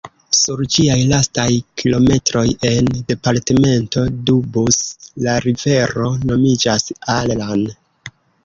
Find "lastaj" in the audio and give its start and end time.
1.09-1.45